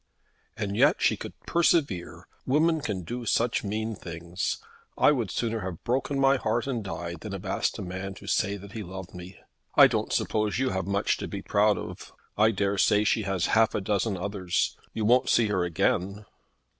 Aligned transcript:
"And 0.57 0.75
yet 0.75 0.99
she 0.99 1.15
could 1.15 1.39
persevere! 1.45 2.25
Women 2.47 2.81
can 2.81 3.03
do 3.03 3.27
such 3.27 3.63
mean 3.63 3.93
things! 3.95 4.57
I 4.97 5.11
would 5.11 5.29
sooner 5.29 5.59
have 5.59 5.83
broken 5.83 6.17
my 6.19 6.37
heart 6.37 6.65
and 6.65 6.83
died 6.83 7.19
than 7.19 7.33
have 7.33 7.45
asked 7.45 7.77
a 7.77 7.83
man 7.83 8.15
to 8.15 8.25
say 8.25 8.57
that 8.57 8.71
he 8.71 8.81
loved 8.81 9.13
me. 9.13 9.37
I 9.75 9.85
don't 9.85 10.11
suppose 10.11 10.57
you 10.57 10.71
have 10.71 10.87
much 10.87 11.17
to 11.17 11.27
be 11.27 11.43
proud 11.43 11.77
of. 11.77 12.13
I 12.35 12.49
daresay 12.49 13.03
she 13.03 13.21
has 13.29 13.45
half 13.53 13.75
a 13.75 13.79
dozen 13.81 14.17
others. 14.17 14.75
You 14.91 15.05
won't 15.05 15.29
see 15.29 15.49
her 15.49 15.63
again?" 15.63 16.25